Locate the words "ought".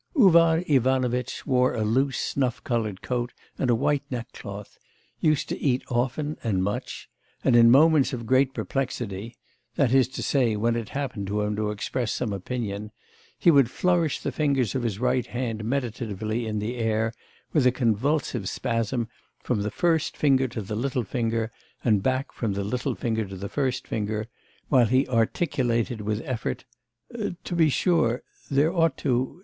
28.73-28.97